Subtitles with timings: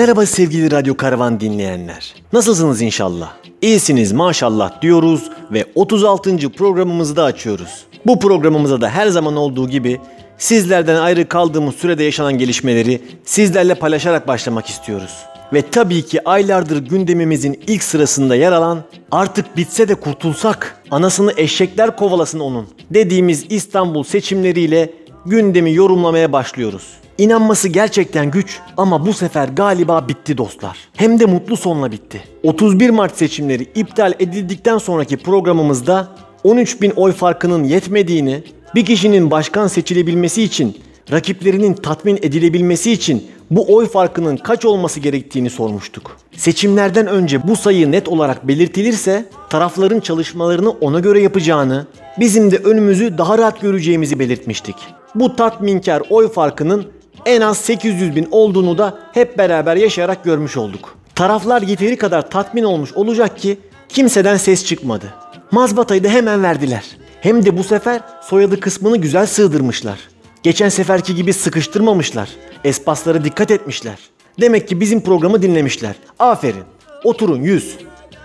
[0.00, 2.14] Merhaba sevgili Radyo Karavan dinleyenler.
[2.32, 3.32] Nasılsınız inşallah?
[3.62, 6.50] İyisiniz maşallah diyoruz ve 36.
[6.52, 7.84] programımızı da açıyoruz.
[8.06, 10.00] Bu programımıza da her zaman olduğu gibi
[10.38, 15.16] sizlerden ayrı kaldığımız sürede yaşanan gelişmeleri sizlerle paylaşarak başlamak istiyoruz.
[15.52, 18.78] Ve tabii ki aylardır gündemimizin ilk sırasında yer alan
[19.10, 24.92] artık bitse de kurtulsak, anasını eşekler kovalasın onun dediğimiz İstanbul seçimleriyle
[25.26, 27.00] gündemi yorumlamaya başlıyoruz.
[27.20, 30.78] İnanması gerçekten güç ama bu sefer galiba bitti dostlar.
[30.96, 32.22] Hem de mutlu sonla bitti.
[32.42, 36.08] 31 Mart seçimleri iptal edildikten sonraki programımızda
[36.44, 38.42] 13 bin oy farkının yetmediğini,
[38.74, 40.78] bir kişinin başkan seçilebilmesi için,
[41.12, 46.16] rakiplerinin tatmin edilebilmesi için bu oy farkının kaç olması gerektiğini sormuştuk.
[46.36, 51.86] Seçimlerden önce bu sayı net olarak belirtilirse tarafların çalışmalarını ona göre yapacağını,
[52.20, 54.76] bizim de önümüzü daha rahat göreceğimizi belirtmiştik.
[55.14, 60.96] Bu tatminkar oy farkının en az 800 bin olduğunu da hep beraber yaşayarak görmüş olduk.
[61.14, 63.58] Taraflar yeteri kadar tatmin olmuş olacak ki
[63.88, 65.14] kimseden ses çıkmadı.
[65.50, 66.84] Mazbatayı da hemen verdiler.
[67.20, 69.98] Hem de bu sefer soyadı kısmını güzel sığdırmışlar.
[70.42, 72.28] Geçen seferki gibi sıkıştırmamışlar.
[72.64, 73.98] Espaslara dikkat etmişler.
[74.40, 75.94] Demek ki bizim programı dinlemişler.
[76.18, 76.64] Aferin.
[77.04, 77.76] Oturun yüz.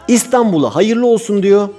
[0.08, 1.70] İstanbul'a hayırlı olsun diyor.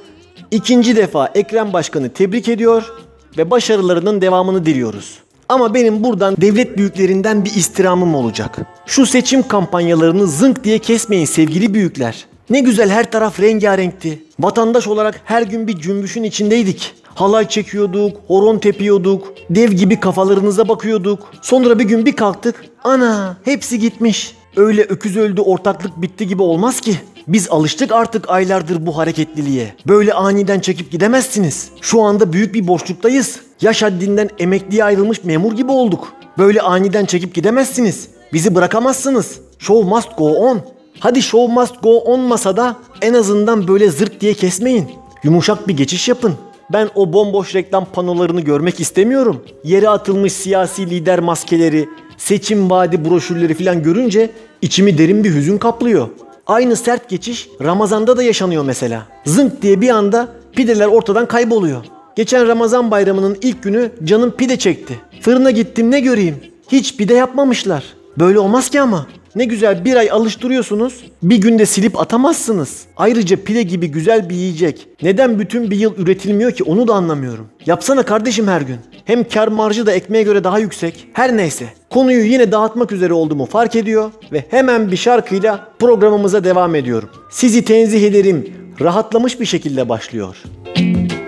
[0.50, 2.92] İkinci defa Ekrem Başkan'ı tebrik ediyor
[3.38, 5.18] ve başarılarının devamını diliyoruz.
[5.48, 8.58] Ama benim buradan devlet büyüklerinden bir istirhamım olacak.
[8.86, 12.26] Şu seçim kampanyalarını zınk diye kesmeyin sevgili büyükler.
[12.50, 14.22] Ne güzel her taraf rengarenkti.
[14.40, 16.94] Vatandaş olarak her gün bir cümbüşün içindeydik.
[17.04, 21.32] Halay çekiyorduk, horon tepiyorduk, dev gibi kafalarınıza bakıyorduk.
[21.42, 24.36] Sonra bir gün bir kalktık, ana hepsi gitmiş.
[24.56, 27.00] Öyle öküz öldü ortaklık bitti gibi olmaz ki.
[27.28, 29.74] Biz alıştık artık aylardır bu hareketliliğe.
[29.86, 31.68] Böyle aniden çekip gidemezsiniz.
[31.80, 33.40] Şu anda büyük bir boşluktayız.
[33.60, 36.12] Yaş haddinden emekliye ayrılmış memur gibi olduk.
[36.38, 38.08] Böyle aniden çekip gidemezsiniz.
[38.32, 39.40] Bizi bırakamazsınız.
[39.58, 40.60] Show must go on.
[41.00, 44.90] Hadi show must go on masada en azından böyle zırt diye kesmeyin.
[45.24, 46.34] Yumuşak bir geçiş yapın.
[46.72, 49.44] Ben o bomboş reklam panolarını görmek istemiyorum.
[49.64, 54.30] Yere atılmış siyasi lider maskeleri, seçim vaadi broşürleri falan görünce
[54.62, 56.08] içimi derin bir hüzün kaplıyor.
[56.46, 59.02] Aynı sert geçiş Ramazan'da da yaşanıyor mesela.
[59.24, 61.84] Zınk diye bir anda pideler ortadan kayboluyor.
[62.16, 65.00] Geçen Ramazan bayramının ilk günü canım pide çekti.
[65.20, 66.36] Fırına gittim ne göreyim?
[66.72, 67.84] Hiç pide yapmamışlar.
[68.18, 69.06] Böyle olmaz ki ama.
[69.34, 72.84] Ne güzel bir ay alıştırıyorsunuz, bir günde silip atamazsınız.
[72.96, 74.88] Ayrıca pide gibi güzel bir yiyecek.
[75.02, 77.46] Neden bütün bir yıl üretilmiyor ki onu da anlamıyorum.
[77.66, 78.78] Yapsana kardeşim her gün.
[79.04, 81.08] Hem kar marjı da ekmeğe göre daha yüksek.
[81.12, 81.66] Her neyse.
[81.90, 87.08] Konuyu yine dağıtmak üzere olduğumu fark ediyor ve hemen bir şarkıyla programımıza devam ediyorum.
[87.30, 88.52] Sizi tenzih ederim.
[88.80, 90.36] Rahatlamış bir şekilde başlıyor.
[90.76, 91.25] Bir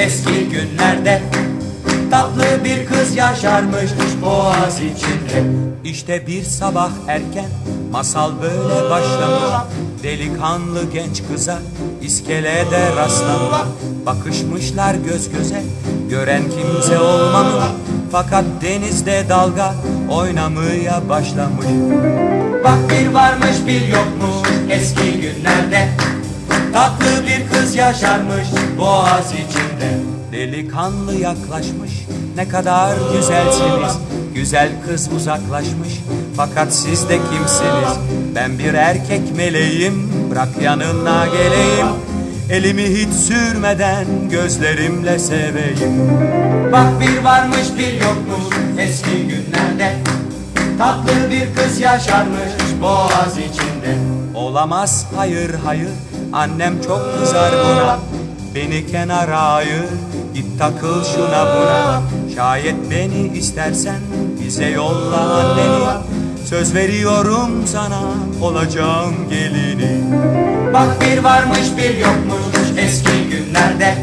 [0.00, 1.22] eski günlerde
[2.10, 3.90] Tatlı bir kız yaşarmış
[4.22, 5.44] boğaz içinde.
[5.84, 7.48] İşte bir sabah erken
[7.92, 9.70] masal böyle başlamış.
[10.02, 11.58] Delikanlı genç kıza
[12.02, 13.60] iskelede rastlamış.
[14.06, 15.62] Bakışmışlar göz göze
[16.10, 17.64] gören kimse olmamış.
[18.12, 19.74] Fakat denizde dalga
[20.10, 21.66] oynamaya başlamış.
[22.64, 25.88] Bak bir varmış bir yokmuş eski günlerde
[26.72, 29.98] Tatlı bir kız yaşarmış boğaz içinde.
[30.32, 31.90] Delikanlı yaklaşmış
[32.36, 33.98] ne kadar güzelsiniz.
[34.34, 36.00] Güzel kız uzaklaşmış
[36.36, 37.98] fakat siz de kimsiniz?
[38.34, 41.86] Ben bir erkek meleğim bırak yanına geleyim.
[42.50, 46.10] Elimi hiç sürmeden gözlerimle seveyim.
[46.72, 49.96] Bak bir varmış bir yokmuş eski günlerde.
[50.78, 52.52] Tatlı bir kız yaşarmış
[52.82, 53.96] boğaz içinde.
[54.34, 55.88] Olamaz hayır hayır
[56.32, 57.98] annem çok kızar buna.
[58.54, 59.84] Beni kenara ayır
[60.34, 62.02] git takıl şuna buna.
[62.34, 64.00] Şayet beni istersen
[64.44, 66.02] bize yolla anneni.
[66.46, 68.00] Söz veriyorum sana
[68.42, 70.00] olacağım gelini.
[70.74, 73.94] Bak bir varmış bir yokmuş eski günlerde.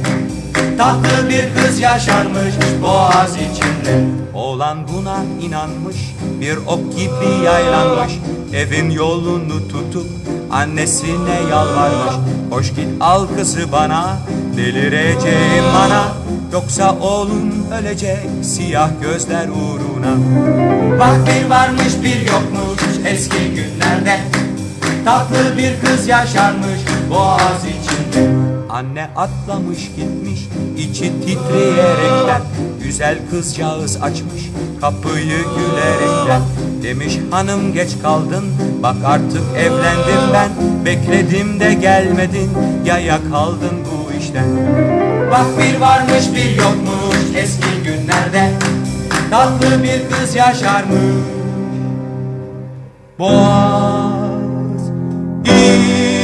[0.77, 4.05] Tatlı bir kız yaşarmış boğaz içinde.
[4.33, 5.95] Oğlan buna inanmış
[6.41, 8.13] bir ok gibi yaylanmış.
[8.53, 10.07] Evin yolunu tutup
[10.51, 12.13] annesine yalvarmış.
[12.49, 14.17] Hoş git al kızı bana
[14.57, 16.07] delireceğim bana.
[16.53, 20.15] Yoksa oğlum ölecek siyah gözler uğruna.
[20.99, 24.19] Bak bir varmış bir yokmuş eski günlerde.
[25.05, 26.79] Tatlı bir kız yaşarmış
[27.09, 28.29] boğaz içinde.
[28.69, 30.39] Anne atlamış gitmiş
[30.77, 32.41] içi titreyerekten
[32.87, 34.51] Güzel kızcağız açmış
[34.81, 36.41] kapıyı gülerekten
[36.83, 38.45] Demiş hanım geç kaldın.
[38.83, 40.49] Bak artık evlendim ben.
[40.85, 42.49] Bekledim de gelmedin.
[42.85, 44.45] Yaya kaldın bu işten.
[45.31, 48.51] Bak bir varmış bir yokmuş eski günlerde.
[49.31, 50.97] Tatlı bir kız yaşarmış.
[53.19, 54.81] Boğaz
[55.45, 56.16] içinde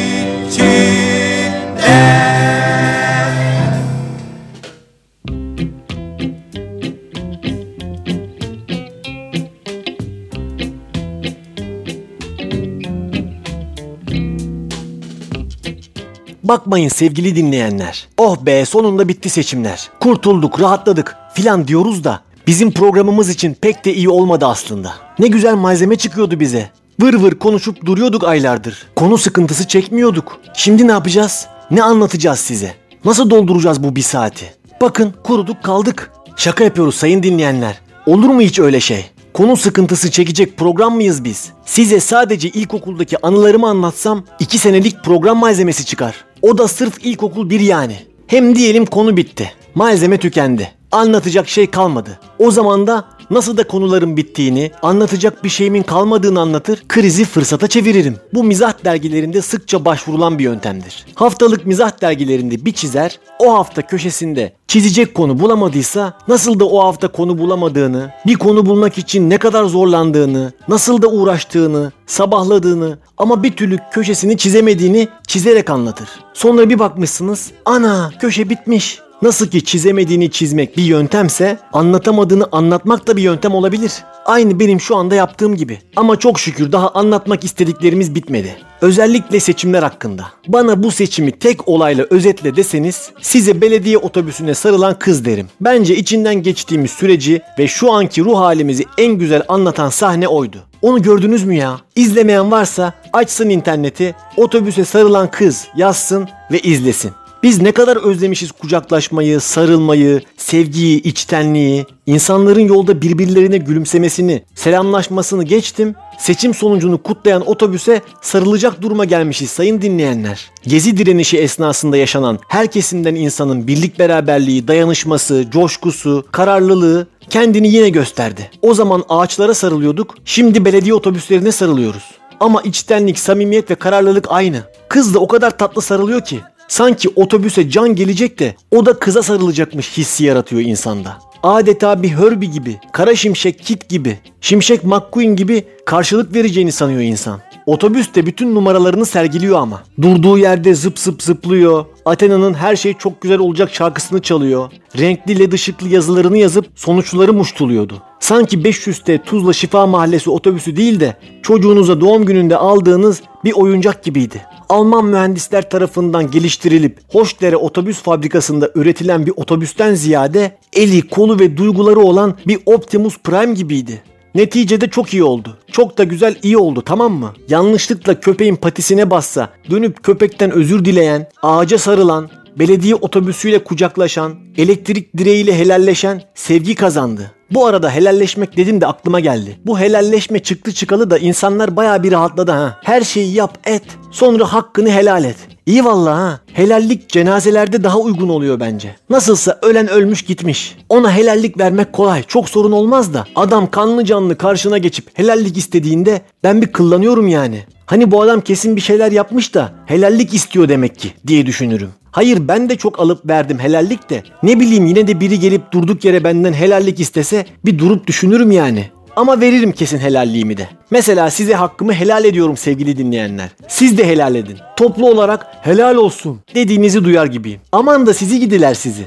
[16.43, 18.07] Bakmayın sevgili dinleyenler.
[18.17, 19.89] Oh be sonunda bitti seçimler.
[19.99, 24.93] Kurtulduk, rahatladık filan diyoruz da bizim programımız için pek de iyi olmadı aslında.
[25.19, 26.69] Ne güzel malzeme çıkıyordu bize.
[27.01, 28.87] Vır vır konuşup duruyorduk aylardır.
[28.95, 30.39] Konu sıkıntısı çekmiyorduk.
[30.53, 31.47] Şimdi ne yapacağız?
[31.71, 32.75] Ne anlatacağız size?
[33.05, 34.53] Nasıl dolduracağız bu bir saati?
[34.81, 36.11] Bakın kuruduk kaldık.
[36.35, 37.81] Şaka yapıyoruz sayın dinleyenler.
[38.05, 39.05] Olur mu hiç öyle şey?
[39.33, 41.49] Konu sıkıntısı çekecek program mıyız biz?
[41.65, 46.15] Size sadece ilkokuldaki anılarımı anlatsam 2 senelik program malzemesi çıkar.
[46.43, 47.97] O da sırf ilkokul bir yani.
[48.27, 49.51] Hem diyelim konu bitti.
[49.75, 50.71] Malzeme tükendi.
[50.91, 52.19] Anlatacak şey kalmadı.
[52.39, 58.15] O zaman da nasıl da konuların bittiğini, anlatacak bir şeyimin kalmadığını anlatır, krizi fırsata çeviririm.
[58.33, 61.05] Bu mizah dergilerinde sıkça başvurulan bir yöntemdir.
[61.15, 67.07] Haftalık mizah dergilerinde bir çizer, o hafta köşesinde çizecek konu bulamadıysa, nasıl da o hafta
[67.07, 73.51] konu bulamadığını, bir konu bulmak için ne kadar zorlandığını, nasıl da uğraştığını, sabahladığını ama bir
[73.51, 76.09] türlü köşesini çizemediğini çizerek anlatır.
[76.33, 78.99] Sonra bir bakmışsınız, ana köşe bitmiş.
[79.23, 83.93] Nasıl ki çizemediğini çizmek bir yöntemse anlatamadığını anlatmak da bir yöntem olabilir.
[84.25, 85.79] Aynı benim şu anda yaptığım gibi.
[85.95, 88.55] Ama çok şükür daha anlatmak istediklerimiz bitmedi.
[88.81, 90.25] Özellikle seçimler hakkında.
[90.47, 95.47] Bana bu seçimi tek olayla özetle deseniz size belediye otobüsüne sarılan kız derim.
[95.61, 100.57] Bence içinden geçtiğimiz süreci ve şu anki ruh halimizi en güzel anlatan sahne oydu.
[100.81, 101.79] Onu gördünüz mü ya?
[101.95, 107.11] İzlemeyen varsa açsın interneti, otobüse sarılan kız yazsın ve izlesin.
[107.43, 115.95] Biz ne kadar özlemişiz kucaklaşmayı, sarılmayı, sevgiyi, içtenliği, insanların yolda birbirlerine gülümsemesini, selamlaşmasını geçtim.
[116.19, 120.51] Seçim sonucunu kutlayan otobüse sarılacak duruma gelmişiz sayın dinleyenler.
[120.67, 128.51] Gezi direnişi esnasında yaşanan her kesimden insanın birlik beraberliği, dayanışması, coşkusu, kararlılığı kendini yine gösterdi.
[128.62, 132.03] O zaman ağaçlara sarılıyorduk, şimdi belediye otobüslerine sarılıyoruz.
[132.39, 134.62] Ama içtenlik, samimiyet ve kararlılık aynı.
[134.89, 139.24] Kız da o kadar tatlı sarılıyor ki Sanki otobüse can gelecek de o da kıza
[139.24, 141.17] sarılacakmış hissi yaratıyor insanda.
[141.43, 147.39] Adeta bir Herbie gibi, Kara Şimşek Kit gibi, Şimşek McQueen gibi karşılık vereceğini sanıyor insan.
[147.65, 149.84] Otobüs de bütün numaralarını sergiliyor ama.
[150.01, 151.86] Durduğu yerde zıp zıp zıplıyor.
[152.05, 154.72] Athena'nın her şey çok güzel olacak şarkısını çalıyor.
[154.98, 158.01] Renkli led ışıklı yazılarını yazıp sonuçları muştuluyordu.
[158.24, 164.42] Sanki 500'te Tuzla Şifa Mahallesi otobüsü değil de çocuğunuza doğum gününde aldığınız bir oyuncak gibiydi.
[164.70, 172.00] Alman mühendisler tarafından geliştirilip Hoşdere Otobüs Fabrikası'nda üretilen bir otobüsten ziyade eli, kolu ve duyguları
[172.00, 174.03] olan bir Optimus Prime gibiydi.
[174.36, 175.58] Neticede çok iyi oldu.
[175.72, 177.34] Çok da güzel iyi oldu tamam mı?
[177.50, 185.58] Yanlışlıkla köpeğin patisine bassa, dönüp köpekten özür dileyen, ağaca sarılan, belediye otobüsüyle kucaklaşan, elektrik direğiyle
[185.58, 187.32] helalleşen sevgi kazandı.
[187.53, 189.60] Bu arada helalleşmek dedim de aklıma geldi.
[189.65, 192.79] Bu helalleşme çıktı çıkalı da insanlar baya bir rahatladı ha.
[192.83, 193.83] Her şeyi yap et.
[194.12, 195.36] Sonra hakkını helal et.
[195.65, 196.39] İyi vallahi ha.
[196.53, 198.95] Helallik cenazelerde daha uygun oluyor bence.
[199.10, 200.77] Nasılsa ölen ölmüş gitmiş.
[200.89, 202.24] Ona helallik vermek kolay.
[202.24, 203.25] Çok sorun olmaz da.
[203.36, 207.63] Adam kanlı canlı karşına geçip helallik istediğinde ben bir kıllanıyorum yani.
[207.85, 211.89] Hani bu adam kesin bir şeyler yapmış da helallik istiyor demek ki diye düşünürüm.
[212.11, 214.23] Hayır ben de çok alıp verdim helallik de.
[214.43, 218.89] Ne bileyim yine de biri gelip durduk yere benden helallik istese bir durup düşünürüm yani.
[219.15, 220.67] Ama veririm kesin helalliğimi de.
[220.91, 223.49] Mesela size hakkımı helal ediyorum sevgili dinleyenler.
[223.67, 224.57] Siz de helal edin.
[224.77, 227.59] Toplu olarak helal olsun dediğinizi duyar gibiyim.
[227.71, 229.05] Aman da sizi gidiler sizi.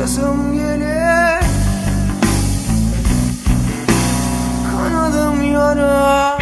[0.00, 1.44] Yaşasım gelir
[4.70, 6.38] Kanadım yara.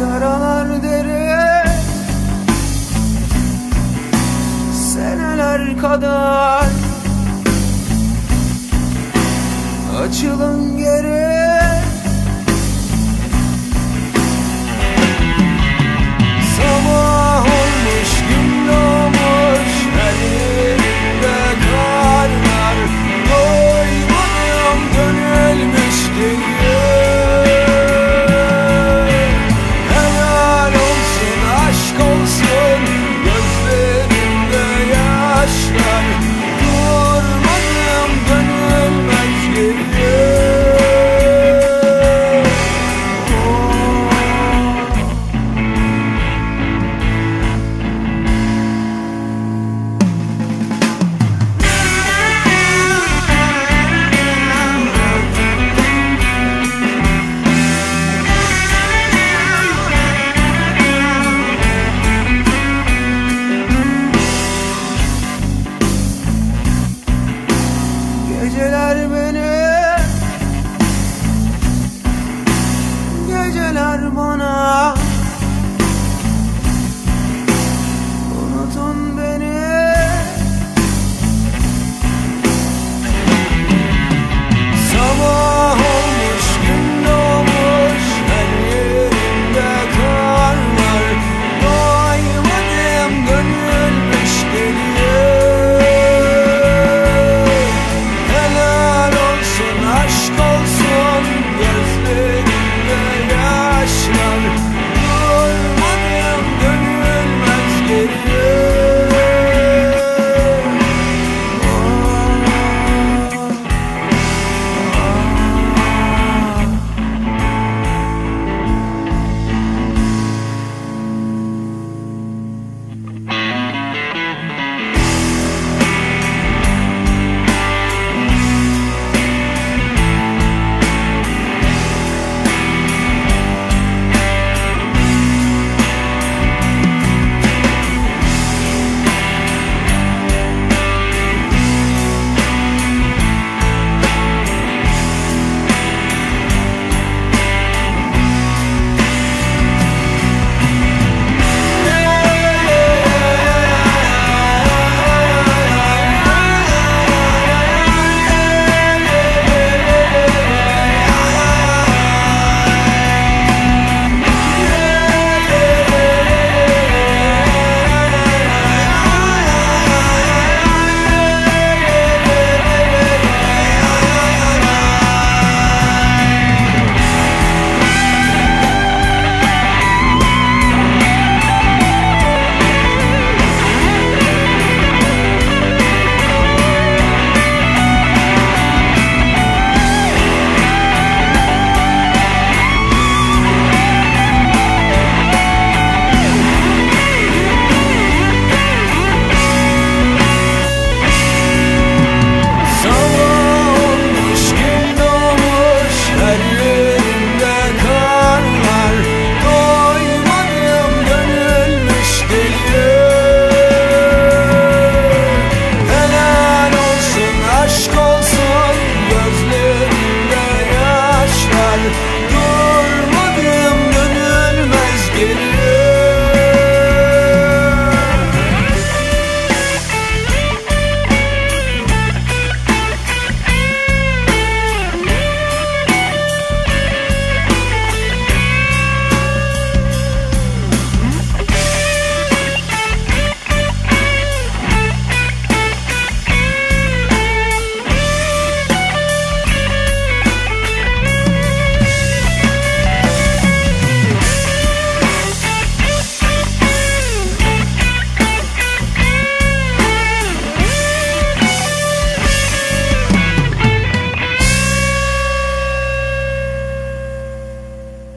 [0.00, 1.64] Yaralar dere.
[4.72, 6.79] Seneler kadar
[10.00, 11.29] Açılın geri.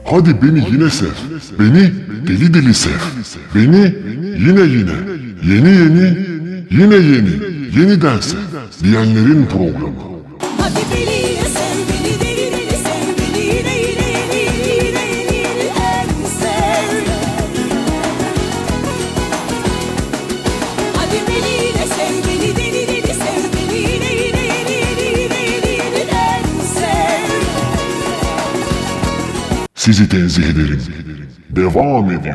[0.04, 1.06] Hadi beni yine sev.
[1.58, 1.92] Beni
[2.26, 2.90] deli deli sev.
[3.54, 3.94] Beni
[4.38, 4.96] yine yine.
[5.48, 6.16] Yeni yeni.
[6.70, 7.30] Yine yeni.
[7.78, 8.38] Yeniden sev.
[8.82, 10.13] Diyenlerin programı.
[29.84, 30.82] Sizi tenzih ederim.
[31.50, 32.34] Devam ediyor.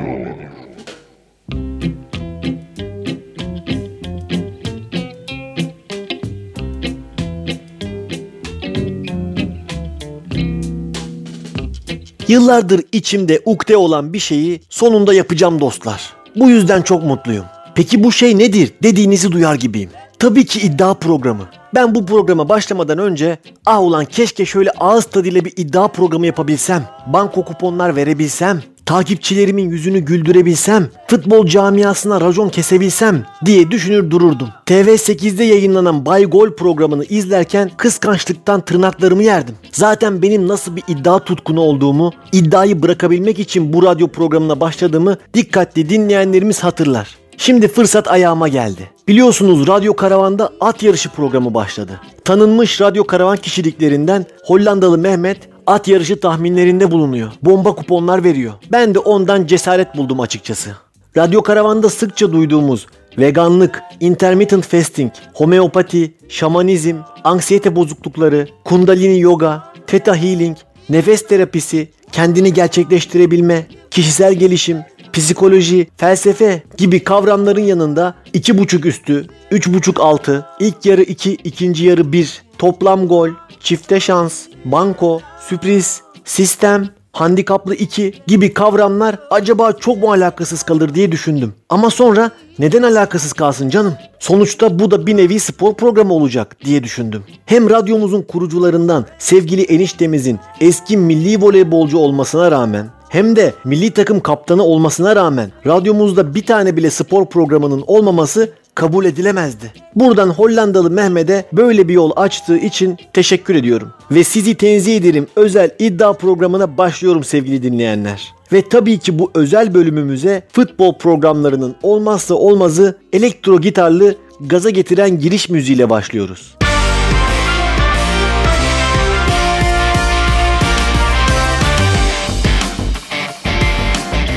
[12.27, 16.13] Yıllardır içimde ukde olan bir şeyi sonunda yapacağım dostlar.
[16.35, 17.45] Bu yüzden çok mutluyum.
[17.75, 19.89] Peki bu şey nedir dediğinizi duyar gibiyim.
[20.19, 21.47] Tabii ki iddia programı.
[21.75, 26.83] Ben bu programa başlamadan önce ah ulan keşke şöyle ağız tadıyla bir iddia programı yapabilsem.
[27.07, 28.61] Banko kuponlar verebilsem.
[28.85, 34.47] Takipçilerimin yüzünü güldürebilsem, futbol camiasına racon kesebilsem diye düşünür dururdum.
[34.65, 39.55] TV8'de yayınlanan Bay Gol programını izlerken kıskançlıktan tırnaklarımı yerdim.
[39.71, 45.89] Zaten benim nasıl bir iddia tutkunu olduğumu, iddiayı bırakabilmek için bu radyo programına başladığımı dikkatli
[45.89, 47.17] dinleyenlerimiz hatırlar.
[47.41, 48.89] Şimdi fırsat ayağıma geldi.
[49.07, 51.99] Biliyorsunuz Radyo Karavan'da at yarışı programı başladı.
[52.25, 55.37] Tanınmış radyo karavan kişiliklerinden Hollandalı Mehmet
[55.67, 57.31] at yarışı tahminlerinde bulunuyor.
[57.41, 58.53] Bomba kuponlar veriyor.
[58.71, 60.69] Ben de ondan cesaret buldum açıkçası.
[61.17, 62.87] Radyo Karavan'da sıkça duyduğumuz
[63.17, 70.57] veganlık, intermittent fasting, homeopati, şamanizm, anksiyete bozuklukları, kundalini yoga, theta healing,
[70.89, 74.77] nefes terapisi, kendini gerçekleştirebilme, kişisel gelişim,
[75.13, 82.41] psikoloji, felsefe gibi kavramların yanında 2.5 üstü, 3.5 altı, ilk yarı 2, ikinci yarı 1,
[82.57, 90.63] toplam gol, çifte şans, banko, sürpriz, sistem, handikaplı 2 gibi kavramlar acaba çok mu alakasız
[90.63, 91.53] kalır diye düşündüm.
[91.69, 93.93] Ama sonra neden alakasız kalsın canım?
[94.19, 97.23] Sonuçta bu da bir nevi spor programı olacak diye düşündüm.
[97.45, 104.63] Hem radyomuzun kurucularından sevgili eniştemizin eski milli voleybolcu olmasına rağmen hem de milli takım kaptanı
[104.63, 109.73] olmasına rağmen radyomuzda bir tane bile spor programının olmaması kabul edilemezdi.
[109.95, 113.93] Buradan Hollandalı Mehmet'e böyle bir yol açtığı için teşekkür ediyorum.
[114.11, 118.33] Ve sizi tenzih ederim özel iddia programına başlıyorum sevgili dinleyenler.
[118.53, 125.49] Ve tabii ki bu özel bölümümüze futbol programlarının olmazsa olmazı elektro gitarlı gaza getiren giriş
[125.49, 126.58] müziğiyle başlıyoruz.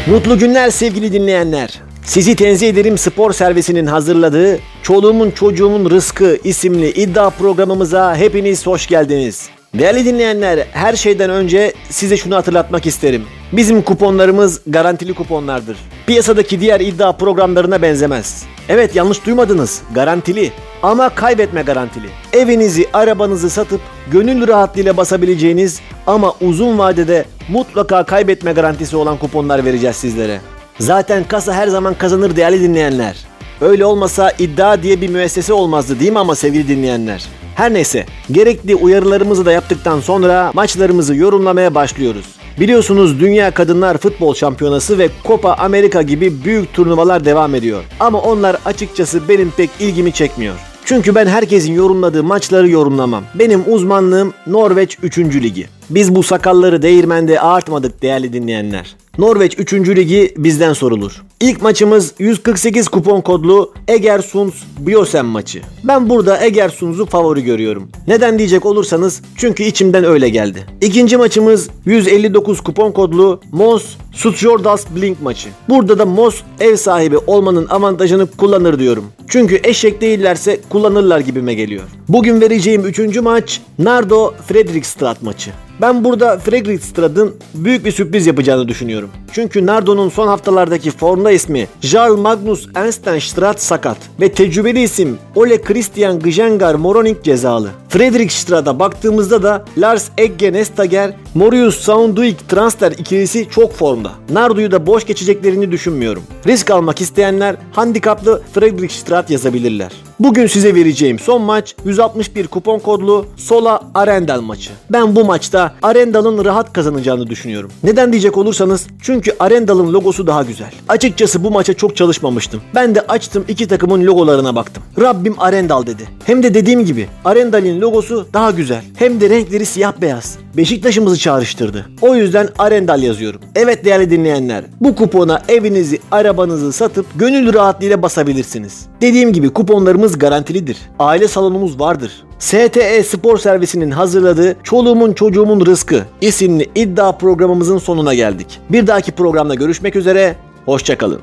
[0.06, 1.80] Mutlu günler sevgili dinleyenler.
[2.04, 9.48] Sizi tenzih ederim spor servisinin hazırladığı Çoluğumun Çocuğumun Rızkı isimli iddia programımıza hepiniz hoş geldiniz.
[9.74, 13.24] Değerli dinleyenler, her şeyden önce size şunu hatırlatmak isterim.
[13.52, 15.76] Bizim kuponlarımız garantili kuponlardır.
[16.06, 18.44] Piyasadaki diğer iddia programlarına benzemez.
[18.68, 19.82] Evet yanlış duymadınız.
[19.94, 20.52] Garantili.
[20.82, 22.06] Ama kaybetme garantili.
[22.32, 23.80] Evinizi, arabanızı satıp
[24.11, 30.40] gönül rahatlığıyla basabileceğiniz ama uzun vadede mutlaka kaybetme garantisi olan kuponlar vereceğiz sizlere.
[30.80, 33.16] Zaten kasa her zaman kazanır değerli dinleyenler.
[33.61, 37.24] Öyle olmasa iddia diye bir müessese olmazdı değil mi ama sevgili dinleyenler?
[37.54, 42.26] Her neyse gerekli uyarılarımızı da yaptıktan sonra maçlarımızı yorumlamaya başlıyoruz.
[42.60, 47.84] Biliyorsunuz Dünya Kadınlar Futbol Şampiyonası ve Copa Amerika gibi büyük turnuvalar devam ediyor.
[48.00, 50.54] Ama onlar açıkçası benim pek ilgimi çekmiyor.
[50.84, 53.24] Çünkü ben herkesin yorumladığı maçları yorumlamam.
[53.34, 55.18] Benim uzmanlığım Norveç 3.
[55.18, 55.66] Ligi.
[55.90, 58.96] Biz bu sakalları değirmende ağartmadık değerli dinleyenler.
[59.18, 59.72] Norveç 3.
[59.72, 61.22] Ligi bizden sorulur.
[61.40, 65.62] İlk maçımız 148 kupon kodlu Egersunds Biosen maçı.
[65.85, 67.88] Ben burada Egersunds'u favori görüyorum.
[68.07, 70.66] Neden diyecek olursanız çünkü içimden öyle geldi.
[70.81, 75.48] İkinci maçımız 159 kupon kodlu Mos Sutjordas Blink maçı.
[75.68, 79.05] Burada da Mos ev sahibi olmanın avantajını kullanır diyorum.
[79.29, 81.85] Çünkü eşek değillerse kullanırlar gibime geliyor.
[82.09, 85.51] Bugün vereceğim üçüncü maç Nardo Fredrikstad maçı.
[85.83, 89.11] Ben burada Fredrikstad'ın büyük bir sürpriz yapacağını düşünüyorum.
[89.33, 96.18] Çünkü Nardo'nun son haftalardaki formda ismi Jarl Magnus Enstenstrad sakat ve tecrübeli isim Ole Christian
[96.18, 97.71] Gjengar Moroning cezalı.
[97.88, 104.11] Fredrikstad'a baktığımızda da Lars Egge Nestager, Morius Saunduik transfer ikilisi çok formda.
[104.31, 106.23] Nardo'yu da boş geçeceklerini düşünmüyorum.
[106.47, 109.92] Risk almak isteyenler handikaplı Fredrikstad yazabilirler.
[110.21, 114.71] Bugün size vereceğim son maç 161 kupon kodlu Sola Arendal maçı.
[114.90, 117.70] Ben bu maçta Arendal'ın rahat kazanacağını düşünüyorum.
[117.85, 120.70] Neden diyecek olursanız çünkü Arendal'ın logosu daha güzel.
[120.88, 122.61] Açıkçası bu maça çok çalışmamıştım.
[122.74, 124.82] Ben de açtım iki takımın logolarına baktım.
[125.00, 126.08] Rabbim Arendal dedi.
[126.24, 128.82] Hem de dediğim gibi Arendal'in logosu daha güzel.
[128.96, 130.38] Hem de renkleri siyah beyaz.
[130.56, 131.87] Beşiktaş'ımızı çağrıştırdı.
[132.00, 133.40] O yüzden Arendal yazıyorum.
[133.56, 138.87] Evet değerli dinleyenler, bu kupona evinizi, arabanızı satıp gönül rahatlığıyla basabilirsiniz.
[139.00, 140.76] Dediğim gibi kuponlarımız garantilidir.
[140.98, 142.12] Aile salonumuz vardır.
[142.42, 148.61] STE Spor Servisi'nin hazırladığı Çoluğumun Çocuğumun Rızkı isimli iddia programımızın sonuna geldik.
[148.70, 151.20] Bir dahaki programda görüşmek üzere, hoşçakalın.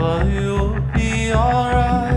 [0.00, 2.09] But you'll be alright.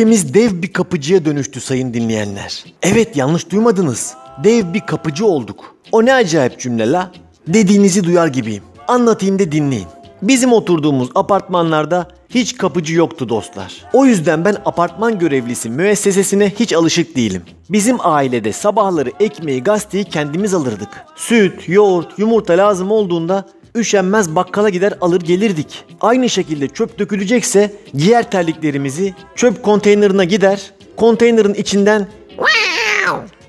[0.00, 2.64] Ülkemiz dev bir kapıcıya dönüştü sayın dinleyenler.
[2.82, 4.14] Evet yanlış duymadınız.
[4.44, 5.76] Dev bir kapıcı olduk.
[5.92, 7.12] O ne acayip cümle la?
[7.46, 8.62] Dediğinizi duyar gibiyim.
[8.88, 9.86] Anlatayım da dinleyin.
[10.22, 13.84] Bizim oturduğumuz apartmanlarda hiç kapıcı yoktu dostlar.
[13.92, 17.42] O yüzden ben apartman görevlisi müessesesine hiç alışık değilim.
[17.70, 21.04] Bizim ailede sabahları ekmeği gazeteyi kendimiz alırdık.
[21.16, 23.44] Süt, yoğurt, yumurta lazım olduğunda
[23.76, 25.84] üşenmez bakkala gider alır gelirdik.
[26.00, 32.08] Aynı şekilde çöp dökülecekse giyer terliklerimizi çöp konteynerına gider, konteynerin içinden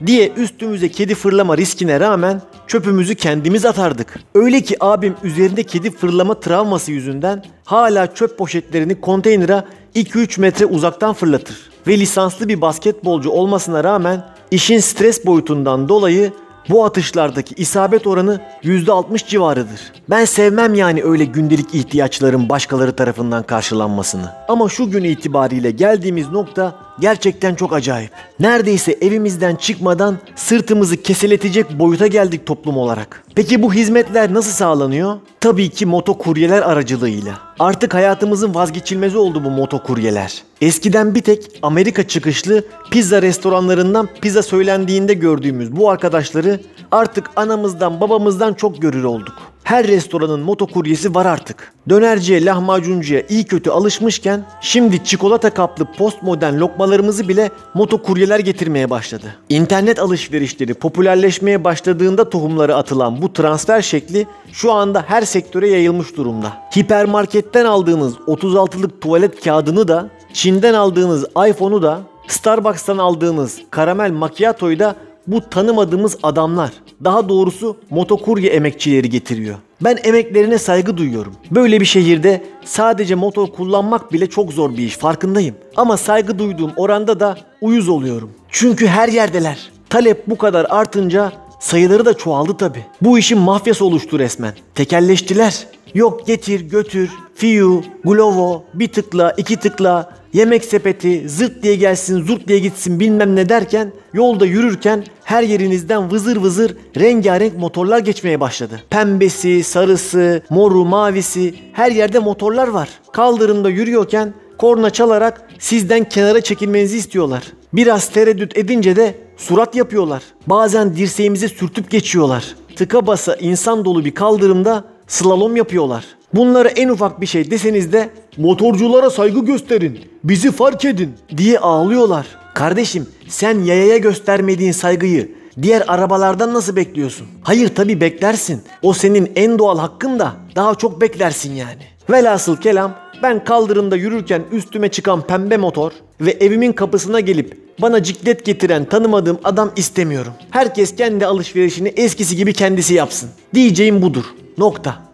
[0.05, 4.19] diye üstümüze kedi fırlama riskine rağmen çöpümüzü kendimiz atardık.
[4.35, 9.63] Öyle ki abim üzerinde kedi fırlama travması yüzünden hala çöp poşetlerini konteynere
[9.95, 11.71] 2-3 metre uzaktan fırlatır.
[11.87, 16.31] Ve lisanslı bir basketbolcu olmasına rağmen işin stres boyutundan dolayı
[16.69, 19.81] bu atışlardaki isabet oranı %60 civarıdır.
[20.09, 24.29] Ben sevmem yani öyle gündelik ihtiyaçların başkaları tarafından karşılanmasını.
[24.47, 28.11] Ama şu gün itibariyle geldiğimiz nokta gerçekten çok acayip.
[28.39, 33.23] Neredeyse evimizden çıkmadan sırtımızı keseletecek boyuta geldik toplum olarak.
[33.35, 35.17] Peki bu hizmetler nasıl sağlanıyor?
[35.39, 37.39] Tabii ki motokuryeler aracılığıyla.
[37.59, 40.43] Artık hayatımızın vazgeçilmezi oldu bu motokuryeler.
[40.61, 46.59] Eskiden bir tek Amerika çıkışlı pizza restoranlarından pizza söylendiğinde gördüğümüz bu arkadaşları
[46.91, 49.50] artık anamızdan babamızdan çok görür olduk.
[49.71, 51.73] Her restoranın motokuryesi var artık.
[51.89, 59.35] Dönerciye, lahmacuncuya iyi kötü alışmışken şimdi çikolata kaplı postmodern lokmalarımızı bile motokuryeler getirmeye başladı.
[59.49, 66.53] İnternet alışverişleri popülerleşmeye başladığında tohumları atılan bu transfer şekli şu anda her sektöre yayılmış durumda.
[66.77, 74.95] Hipermarketten aldığınız 36'lık tuvalet kağıdını da, Çin'den aldığınız iPhone'u da, Starbucks'tan aldığınız karamel macchiato'yu da
[75.31, 76.71] bu tanımadığımız adamlar,
[77.03, 79.57] daha doğrusu motokurye emekçileri getiriyor.
[79.81, 81.33] Ben emeklerine saygı duyuyorum.
[81.51, 85.55] Böyle bir şehirde sadece motor kullanmak bile çok zor bir iş farkındayım.
[85.75, 88.31] Ama saygı duyduğum oranda da uyuz oluyorum.
[88.49, 89.71] Çünkü her yerdeler.
[89.89, 92.85] Talep bu kadar artınca sayıları da çoğaldı tabi.
[93.01, 94.53] Bu işin mafyası oluştu resmen.
[94.75, 95.67] Tekelleştiler.
[95.93, 102.47] Yok getir götür, fiyu, glovo, bir tıkla, iki tıkla, Yemek sepeti zırt diye gelsin zurt
[102.47, 108.81] diye gitsin bilmem ne derken yolda yürürken her yerinizden vızır vızır rengarenk motorlar geçmeye başladı.
[108.89, 112.89] Pembesi, sarısı, moru, mavisi her yerde motorlar var.
[113.11, 117.43] Kaldırımda yürüyorken korna çalarak sizden kenara çekilmenizi istiyorlar.
[117.73, 120.23] Biraz tereddüt edince de surat yapıyorlar.
[120.47, 122.55] Bazen dirseğimize sürtüp geçiyorlar.
[122.75, 126.05] Tıka basa insan dolu bir kaldırımda slalom yapıyorlar.
[126.33, 132.27] Bunlara en ufak bir şey deseniz de motorculara saygı gösterin, bizi fark edin diye ağlıyorlar.
[132.53, 137.27] Kardeşim sen yayaya göstermediğin saygıyı diğer arabalardan nasıl bekliyorsun?
[137.43, 138.61] Hayır tabi beklersin.
[138.81, 141.81] O senin en doğal hakkın da daha çok beklersin yani.
[142.09, 145.91] Velhasıl kelam ben kaldırımda yürürken üstüme çıkan pembe motor
[146.21, 150.33] ve evimin kapısına gelip bana ciklet getiren tanımadığım adam istemiyorum.
[150.51, 153.29] Herkes kendi alışverişini eskisi gibi kendisi yapsın.
[153.53, 154.25] Diyeceğim budur.
[154.57, 155.10] Nokta.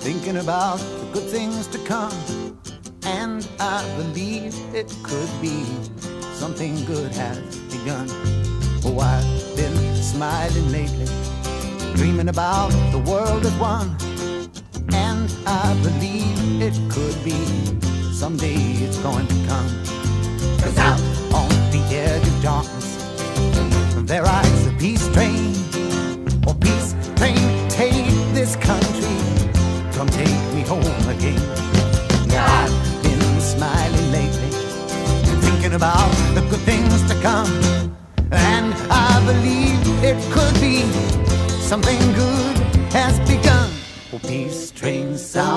[0.00, 2.12] Thinking about the good things to come.
[3.04, 5.64] And I believe it could be
[6.32, 8.08] something good has begun.
[8.82, 11.06] Oh, I've been smiling lately,
[11.96, 13.94] dreaming about the world as one.
[14.92, 17.38] And I believe it could be
[18.12, 19.68] someday it's going to come.
[20.62, 21.00] Cause out
[21.34, 22.96] on the edge of darkness,
[24.08, 24.49] there rides
[45.20, 45.49] So.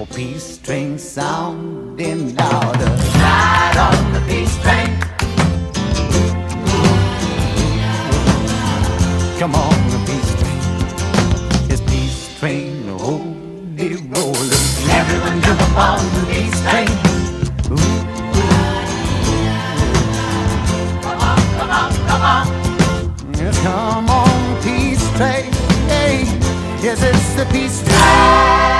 [0.00, 2.84] Oh, peace train sounding louder.
[3.18, 4.96] Ride on the peace train.
[9.40, 10.60] Come on, the peace train.
[11.68, 14.60] It's peace train, holy roller.
[14.88, 16.88] Everyone jump on the peace train.
[17.72, 17.98] Ooh.
[21.02, 22.46] Come on, come on, come on.
[23.34, 25.52] Yes, come on, peace train.
[25.90, 26.22] Hey,
[26.84, 28.77] yes, it's the peace train.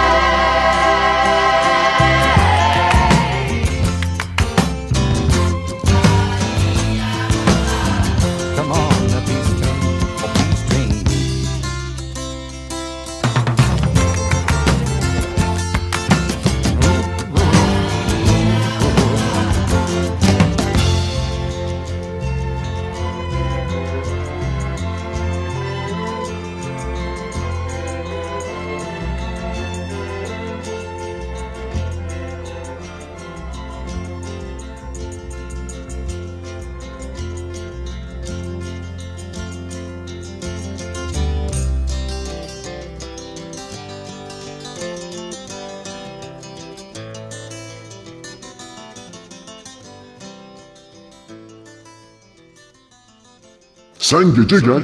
[54.09, 54.83] Sen gece gel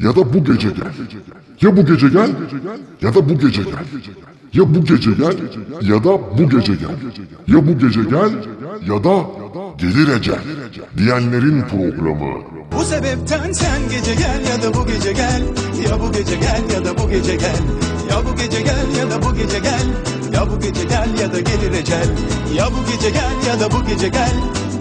[0.00, 0.92] ya da bu gece gel.
[1.60, 2.30] Ya bu gece gel
[3.02, 3.74] ya da bu gece gel.
[4.52, 5.34] Ya bu gece gel
[5.82, 6.96] ya da bu gece gel.
[7.48, 8.30] Ya bu gece gel
[8.86, 9.26] ya da
[9.78, 10.38] gelir ecel.
[10.98, 12.42] Diyenlerin programı.
[12.72, 15.42] Bu sebepten sen gece gel ya da bu gece gel
[15.90, 17.60] Ya bu gece gel ya da bu gece gel
[18.10, 19.86] Ya bu gece gel ya da bu gece gel
[20.32, 22.08] Ya bu gece gel ya da gelir ecel
[22.56, 24.34] Ya bu gece gel ya da bu gece gel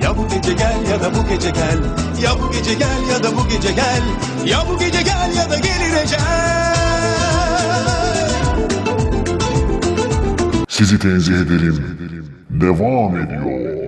[0.03, 1.79] Ya bu gece gel ya da bu gece gel
[2.23, 4.03] Ya bu gece gel ya da bu gece gel
[4.45, 6.19] Ya bu gece gel ya da gelir ecel
[10.69, 11.83] Sizi tenzih ederim.
[12.49, 13.78] Devam ediyor.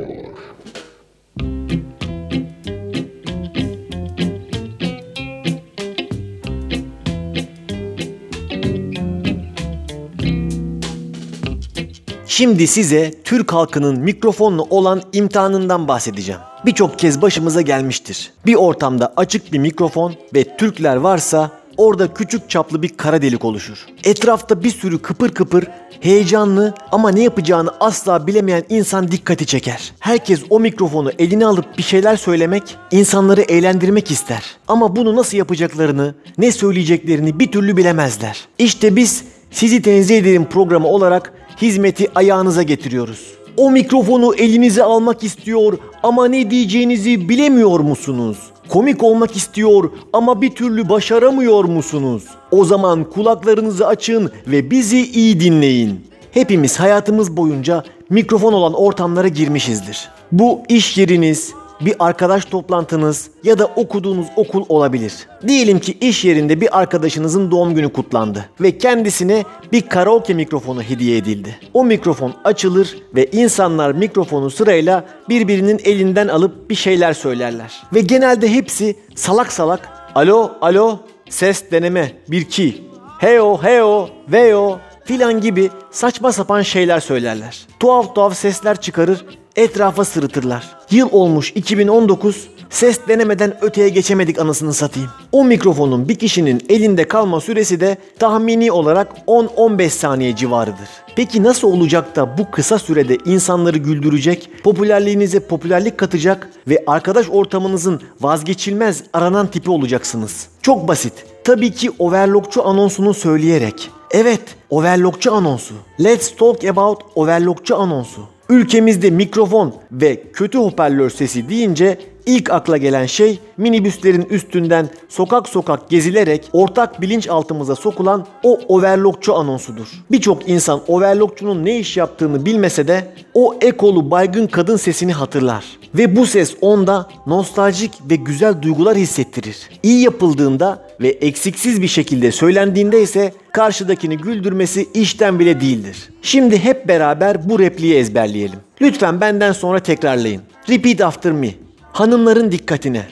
[12.42, 16.42] Şimdi size Türk halkının mikrofonla olan imtihanından bahsedeceğim.
[16.66, 18.32] Birçok kez başımıza gelmiştir.
[18.46, 23.86] Bir ortamda açık bir mikrofon ve Türkler varsa orada küçük çaplı bir kara delik oluşur.
[24.04, 25.68] Etrafta bir sürü kıpır kıpır,
[26.00, 29.94] heyecanlı ama ne yapacağını asla bilemeyen insan dikkati çeker.
[30.00, 34.44] Herkes o mikrofonu eline alıp bir şeyler söylemek, insanları eğlendirmek ister.
[34.68, 38.48] Ama bunu nasıl yapacaklarını, ne söyleyeceklerini bir türlü bilemezler.
[38.58, 43.28] İşte biz sizi tenzih ederim programı olarak hizmeti ayağınıza getiriyoruz.
[43.58, 48.38] O mikrofonu elinize almak istiyor ama ne diyeceğinizi bilemiyor musunuz?
[48.70, 52.24] Komik olmak istiyor ama bir türlü başaramıyor musunuz?
[52.52, 56.00] O zaman kulaklarınızı açın ve bizi iyi dinleyin.
[56.32, 60.10] Hepimiz hayatımız boyunca mikrofon olan ortamlara girmişizdir.
[60.32, 61.54] Bu iş yeriniz,
[61.86, 65.14] bir arkadaş toplantınız ya da okuduğunuz okul olabilir.
[65.48, 71.18] Diyelim ki iş yerinde bir arkadaşınızın doğum günü kutlandı ve kendisine bir karaoke mikrofonu hediye
[71.18, 71.60] edildi.
[71.74, 77.84] O mikrofon açılır ve insanlar mikrofonu sırayla birbirinin elinden alıp bir şeyler söylerler.
[77.94, 82.84] Ve genelde hepsi salak salak alo alo ses deneme 1 2
[83.20, 87.68] heyo heyo veyo filan gibi saçma sapan şeyler söylerler.
[87.80, 89.26] Tuhaf tuhaf sesler çıkarır,
[89.56, 90.70] etrafa sırıtırlar.
[90.92, 95.10] Yıl olmuş 2019, ses denemeden öteye geçemedik anasını satayım.
[95.32, 100.90] O mikrofonun bir kişinin elinde kalma süresi de tahmini olarak 10-15 saniye civarıdır.
[101.16, 108.02] Peki nasıl olacak da bu kısa sürede insanları güldürecek, popülerliğinize popülerlik katacak ve arkadaş ortamınızın
[108.22, 110.48] vazgeçilmez aranan tipi olacaksınız?
[110.62, 111.14] Çok basit.
[111.44, 113.90] Tabii ki overlockçu anonsunu söyleyerek.
[114.12, 115.74] Evet, overlockçu anonsu.
[116.00, 118.22] Let's talk about overlockçu anonsu.
[118.52, 125.90] Ülkemizde mikrofon ve kötü hoparlör sesi deyince ilk akla gelen şey minibüslerin üstünden sokak sokak
[125.90, 129.88] gezilerek ortak bilinçaltımıza sokulan o overlockçu anonsudur.
[130.12, 135.66] Birçok insan overlockçunun ne iş yaptığını bilmese de o ekolu baygın kadın sesini hatırlar.
[135.96, 139.58] Ve bu ses onda nostaljik ve güzel duygular hissettirir.
[139.84, 146.10] İyi yapıldığında ve eksiksiz bir şekilde söylendiğinde ise karşıdakini güldürmesi işten bile değildir.
[146.22, 148.60] Şimdi hep beraber bu repliği ezberleyelim.
[148.82, 150.42] Lütfen benden sonra tekrarlayın.
[150.70, 151.50] Repeat after me.
[151.94, 153.06] Hanımların dikkatine.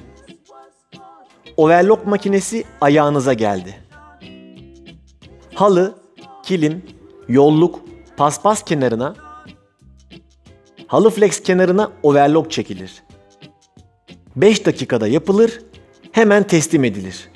[1.58, 3.76] Overlock makinesi ayağınıza geldi.
[5.54, 5.96] Halı,
[6.44, 6.86] kilim,
[7.28, 7.80] yolluk,
[8.18, 9.16] paspas kenarına,
[10.88, 13.04] halı flex kenarına overlock çekilir.
[14.36, 15.62] 5 dakikada yapılır,
[16.12, 17.30] hemen teslim edilir.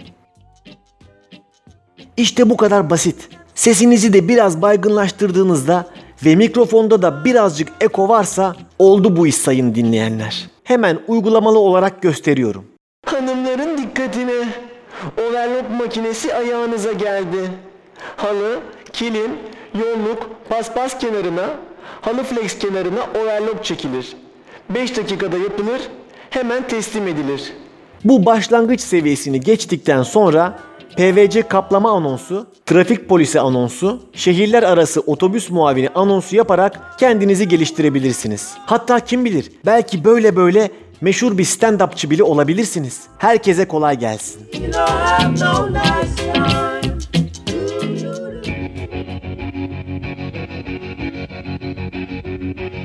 [2.18, 3.30] İşte bu kadar basit.
[3.56, 5.88] Sesinizi de biraz baygınlaştırdığınızda
[6.26, 10.53] ve mikrofonda da birazcık eko varsa oldu bu iş sayın dinleyenler.
[10.64, 12.66] Hemen uygulamalı olarak gösteriyorum.
[13.05, 14.47] Hanımların dikkatine.
[15.18, 17.49] Overlock makinesi ayağınıza geldi.
[18.18, 18.59] Halı,
[18.93, 19.32] kilim,
[19.80, 21.49] yolluk, paspas kenarına,
[22.01, 24.16] halı flex kenarına overlock çekilir.
[24.70, 25.82] 5 dakikada yapılır,
[26.30, 27.53] hemen teslim edilir.
[28.05, 30.59] Bu başlangıç seviyesini geçtikten sonra
[30.98, 38.54] PVC kaplama anonsu, trafik polisi anonsu, şehirler arası otobüs muavini anonsu yaparak kendinizi geliştirebilirsiniz.
[38.66, 40.72] Hatta kim bilir belki böyle böyle
[41.02, 43.02] meşhur bir stand-upçı bile olabilirsiniz.
[43.18, 44.41] Herkese kolay gelsin.
[44.54, 44.80] You I
[52.54, 52.82] have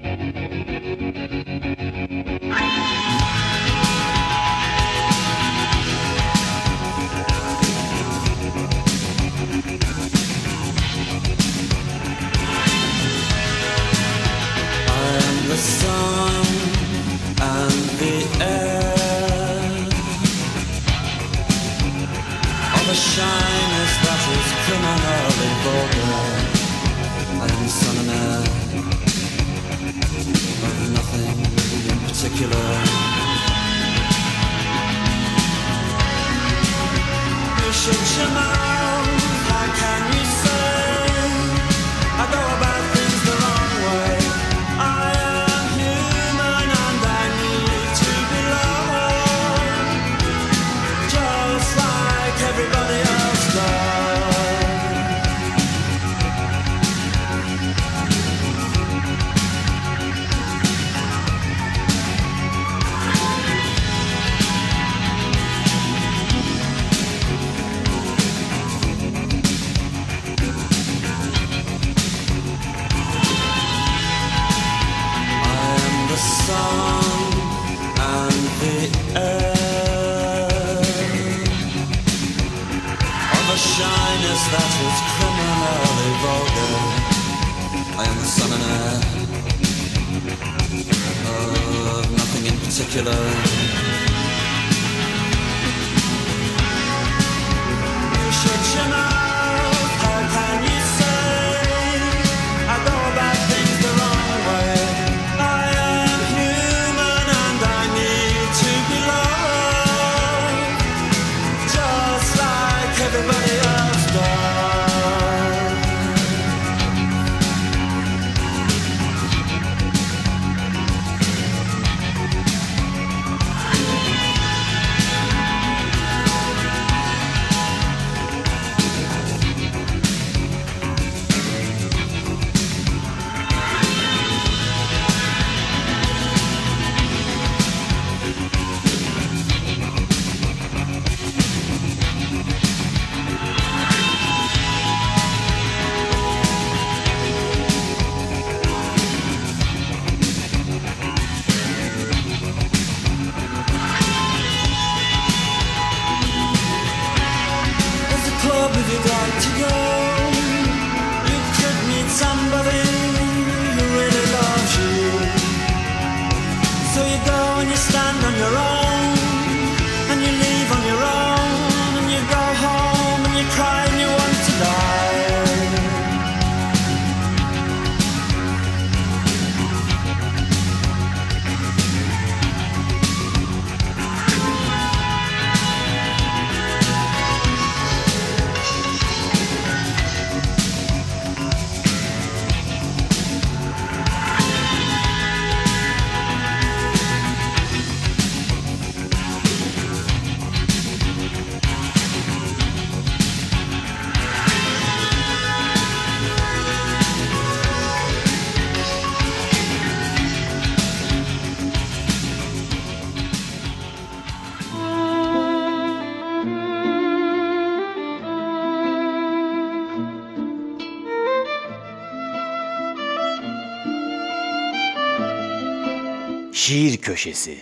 [227.08, 227.58] Köşesi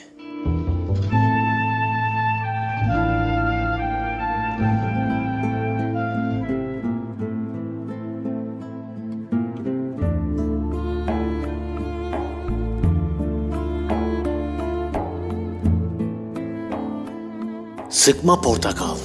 [17.90, 18.96] Sıkma portakal.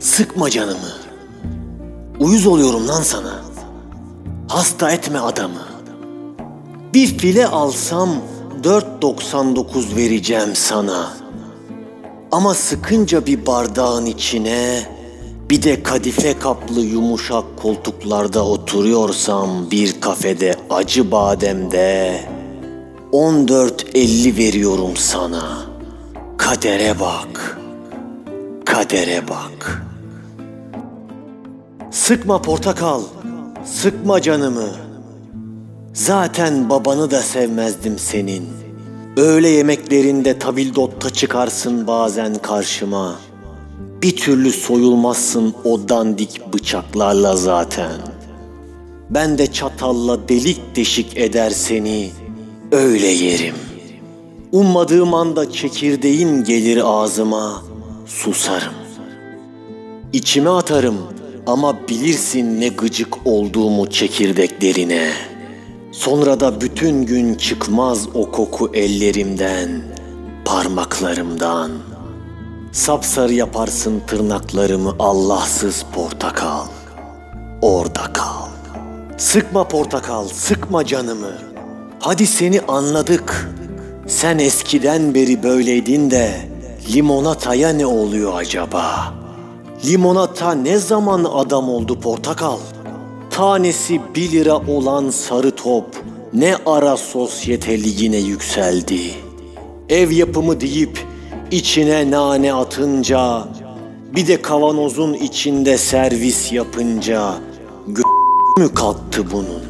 [0.00, 0.76] Sıkma canımı.
[2.20, 3.42] Uyuz oluyorum lan sana.
[4.48, 5.68] Hasta etme adamı.
[6.94, 8.08] Bir file alsam
[8.62, 11.12] 4.99 vereceğim sana.
[12.32, 14.86] Ama sıkınca bir bardağın içine
[15.50, 22.20] bir de kadife kaplı yumuşak koltuklarda oturuyorsam bir kafede acı bademde
[23.12, 25.58] 14.50 veriyorum sana.
[26.38, 27.58] Kadere bak.
[28.64, 29.82] Kadere bak.
[31.90, 33.02] Sıkma portakal.
[33.64, 34.89] Sıkma canımı.
[35.92, 38.48] Zaten babanı da sevmezdim senin.
[39.16, 43.16] Öğle yemeklerinde tabildotta çıkarsın bazen karşıma.
[44.02, 47.92] Bir türlü soyulmazsın o dandik bıçaklarla zaten.
[49.10, 52.10] Ben de çatalla delik deşik eder seni.
[52.72, 53.54] Öyle yerim.
[54.52, 57.62] Ummadığım anda çekirdeğin gelir ağzıma.
[58.06, 58.74] Susarım.
[60.12, 60.96] İçime atarım
[61.46, 65.29] ama bilirsin ne gıcık olduğumu çekirdeklerine.
[66.00, 69.82] Sonra da bütün gün çıkmaz o koku ellerimden,
[70.44, 71.70] parmaklarımdan.
[72.72, 76.66] Sapsarı yaparsın tırnaklarımı Allahsız portakal.
[77.62, 78.48] Orada kal.
[79.18, 81.32] Sıkma portakal, sıkma canımı.
[81.98, 83.50] Hadi seni anladık.
[84.06, 86.48] Sen eskiden beri böyleydin de
[86.94, 89.14] limonataya ne oluyor acaba?
[89.84, 92.58] Limonata ne zaman adam oldu portakal?
[93.30, 95.84] Tanesi 1 lira olan sarı top
[96.32, 99.00] ne ara sosyete ligine yükseldi?
[99.88, 100.98] Ev yapımı deyip
[101.50, 103.44] içine nane atınca
[104.14, 107.34] bir de kavanozun içinde servis yapınca
[107.88, 109.62] gö- mü kalktı bunun?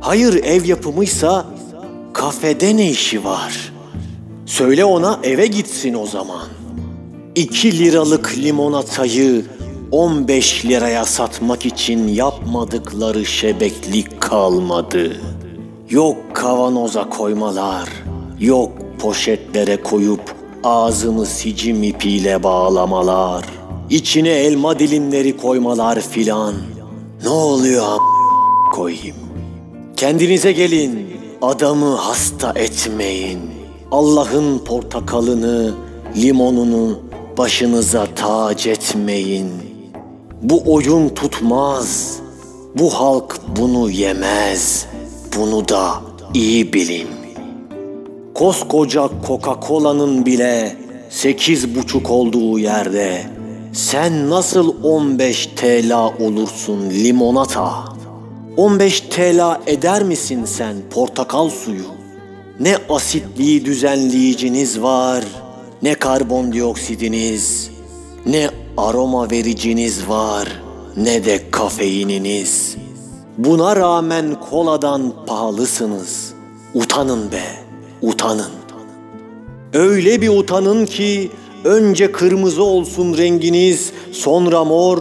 [0.00, 1.46] Hayır ev yapımıysa
[2.12, 3.72] kafede ne işi var?
[4.46, 6.46] Söyle ona eve gitsin o zaman.
[7.34, 9.44] 2 liralık limonatayı
[9.96, 15.20] 15 liraya satmak için yapmadıkları şebeklik kalmadı.
[15.90, 17.88] Yok kavanoza koymalar,
[18.40, 20.34] yok poşetlere koyup
[20.64, 23.44] ağzını sicim ipiyle bağlamalar.
[23.90, 26.54] İçine elma dilimleri koymalar filan.
[27.22, 29.16] Ne oluyor a- koyayım?
[29.96, 31.06] Kendinize gelin,
[31.42, 33.38] adamı hasta etmeyin.
[33.90, 35.74] Allah'ın portakalını,
[36.16, 36.98] limonunu
[37.38, 39.65] başınıza tac etmeyin.
[40.42, 42.18] Bu oyun tutmaz.
[42.78, 44.86] Bu halk bunu yemez.
[45.36, 46.00] Bunu da
[46.34, 47.08] iyi bilin.
[48.34, 50.76] Koskoca Coca-Cola'nın bile
[51.10, 53.22] sekiz buçuk olduğu yerde
[53.72, 57.84] sen nasıl 15 TL olursun limonata?
[58.56, 61.86] 15 TL eder misin sen portakal suyu?
[62.60, 65.24] Ne asitliği düzenleyiciniz var,
[65.82, 67.70] ne karbondioksidiniz,
[68.26, 70.62] ne aroma vericiniz var,
[70.96, 72.76] ne de kafeininiz.
[73.38, 76.34] Buna rağmen koladan pahalısınız.
[76.74, 77.42] Utanın be,
[78.02, 78.50] utanın.
[79.74, 81.30] Öyle bir utanın ki
[81.64, 84.98] önce kırmızı olsun renginiz, sonra mor,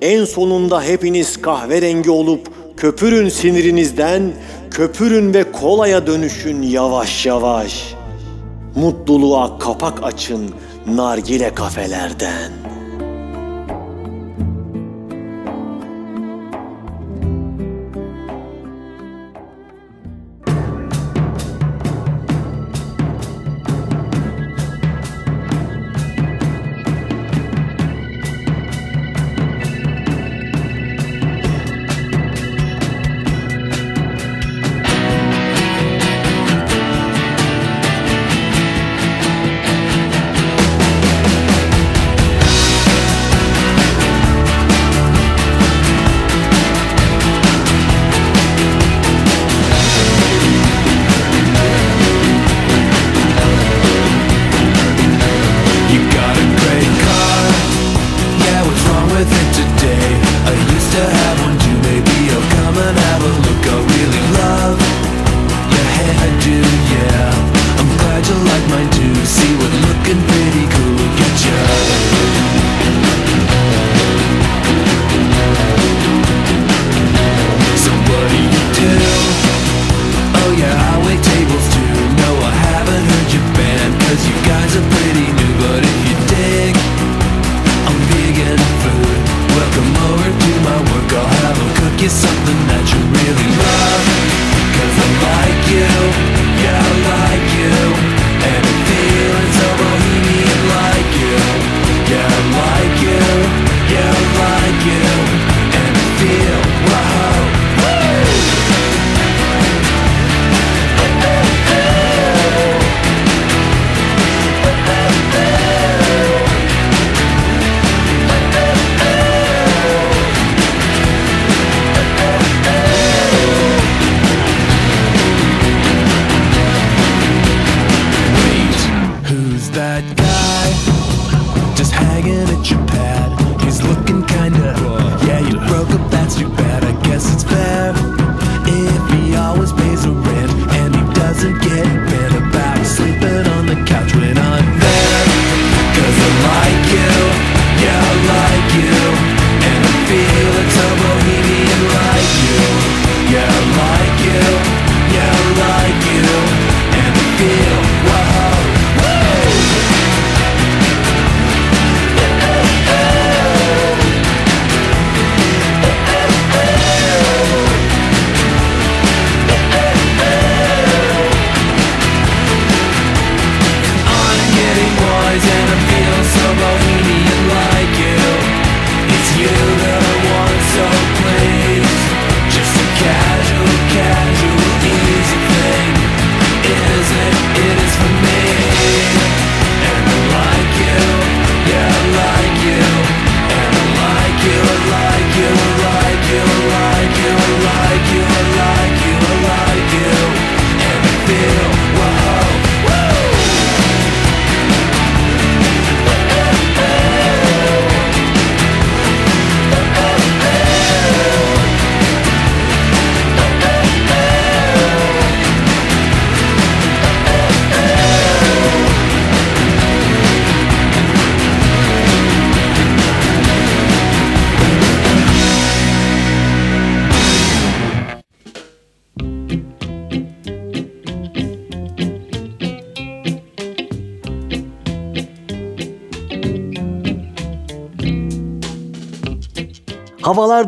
[0.00, 4.32] en sonunda hepiniz kahverengi olup köpürün sinirinizden,
[4.70, 7.94] köpürün ve kolaya dönüşün yavaş yavaş.
[8.76, 10.50] Mutluluğa kapak açın
[10.86, 12.71] nargile kafelerden.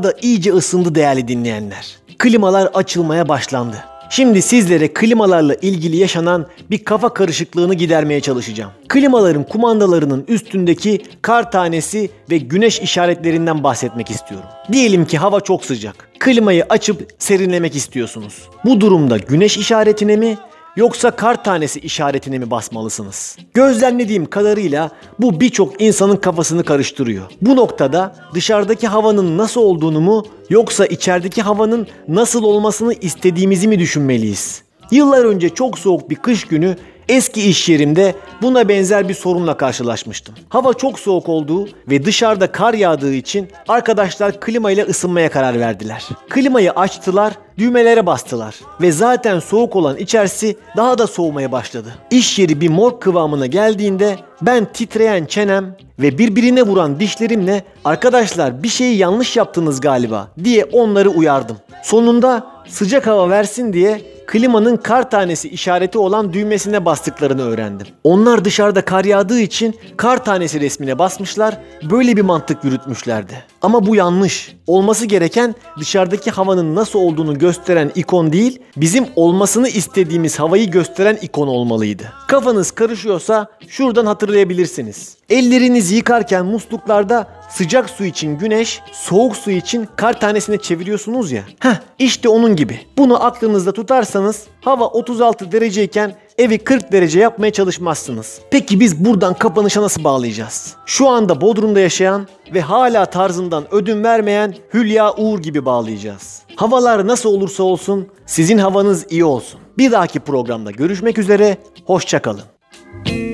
[0.04, 1.96] Da iyice ısındı değerli dinleyenler.
[2.18, 3.76] Klimalar açılmaya başlandı.
[4.10, 8.70] Şimdi sizlere klimalarla ilgili yaşanan bir kafa karışıklığını gidermeye çalışacağım.
[8.88, 14.46] Klimaların kumandalarının üstündeki kar tanesi ve güneş işaretlerinden bahsetmek istiyorum.
[14.72, 16.08] Diyelim ki hava çok sıcak.
[16.18, 18.42] Klimayı açıp serinlemek istiyorsunuz.
[18.64, 20.38] Bu durumda güneş işaretine mi
[20.76, 23.38] yoksa kar tanesi işaretine mi basmalısınız?
[23.54, 27.24] Gözlemlediğim kadarıyla bu birçok insanın kafasını karıştırıyor.
[27.42, 34.62] Bu noktada dışarıdaki havanın nasıl olduğunu mu yoksa içerideki havanın nasıl olmasını istediğimizi mi düşünmeliyiz?
[34.90, 36.76] Yıllar önce çok soğuk bir kış günü
[37.08, 40.34] eski iş yerimde buna benzer bir sorunla karşılaşmıştım.
[40.48, 46.04] Hava çok soğuk olduğu ve dışarıda kar yağdığı için arkadaşlar klima ile ısınmaya karar verdiler.
[46.28, 51.94] Klimayı açtılar, düğmelere bastılar ve zaten soğuk olan içerisi daha da soğumaya başladı.
[52.10, 58.68] İş yeri bir mor kıvamına geldiğinde ben titreyen çenem ve birbirine vuran dişlerimle arkadaşlar bir
[58.68, 61.56] şeyi yanlış yaptınız galiba diye onları uyardım.
[61.82, 67.86] Sonunda sıcak hava versin diye klimanın kar tanesi işareti olan düğmesine bastıklarını öğrendim.
[68.04, 71.58] Onlar dışarıda kar yağdığı için kar tanesi resmine basmışlar,
[71.90, 73.44] böyle bir mantık yürütmüşlerdi.
[73.62, 74.54] Ama bu yanlış.
[74.66, 81.48] Olması gereken dışarıdaki havanın nasıl olduğunu gösteren ikon değil, bizim olmasını istediğimiz havayı gösteren ikon
[81.48, 82.12] olmalıydı.
[82.28, 85.16] Kafanız karışıyorsa şuradan hatırlayabilirsiniz.
[85.30, 91.42] Ellerinizi yıkarken musluklarda sıcak su için güneş, soğuk su için kar tanesine çeviriyorsunuz ya.
[91.58, 92.80] Heh işte onun gibi.
[92.98, 98.40] Bunu aklınızda tutarsanız hava 36 dereceyken evi 40 derece yapmaya çalışmazsınız.
[98.50, 100.74] Peki biz buradan kapanışa nasıl bağlayacağız?
[100.86, 106.42] Şu anda Bodrum'da yaşayan ve hala tarzından ödün vermeyen Hülya Uğur gibi bağlayacağız.
[106.56, 109.60] Havalar nasıl olursa olsun sizin havanız iyi olsun.
[109.78, 113.33] Bir dahaki programda görüşmek üzere, hoşçakalın.